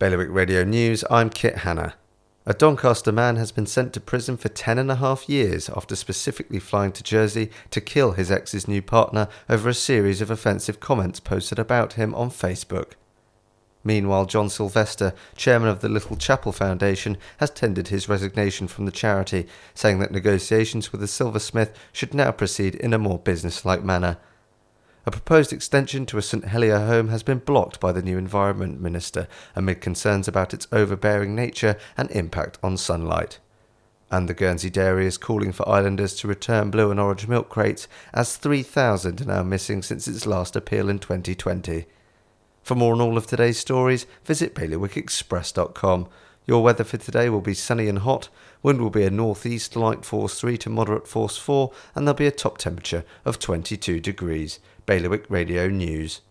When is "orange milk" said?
37.00-37.48